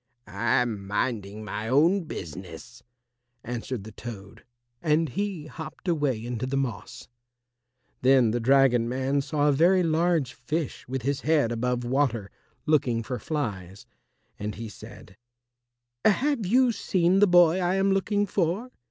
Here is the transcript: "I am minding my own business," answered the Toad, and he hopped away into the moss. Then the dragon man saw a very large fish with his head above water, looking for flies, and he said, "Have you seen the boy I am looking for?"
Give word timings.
"I 0.25 0.61
am 0.63 0.87
minding 0.87 1.43
my 1.45 1.67
own 1.67 2.05
business," 2.05 2.81
answered 3.43 3.83
the 3.83 3.91
Toad, 3.91 4.43
and 4.81 5.09
he 5.09 5.45
hopped 5.45 5.87
away 5.87 6.25
into 6.25 6.47
the 6.47 6.57
moss. 6.57 7.07
Then 8.01 8.31
the 8.31 8.39
dragon 8.39 8.89
man 8.89 9.21
saw 9.21 9.47
a 9.47 9.51
very 9.51 9.83
large 9.83 10.33
fish 10.33 10.87
with 10.87 11.03
his 11.03 11.21
head 11.21 11.51
above 11.51 11.83
water, 11.85 12.31
looking 12.65 13.03
for 13.03 13.19
flies, 13.19 13.85
and 14.39 14.55
he 14.55 14.69
said, 14.69 15.17
"Have 16.03 16.47
you 16.47 16.71
seen 16.71 17.19
the 17.19 17.27
boy 17.27 17.59
I 17.59 17.75
am 17.75 17.91
looking 17.91 18.25
for?" 18.25 18.71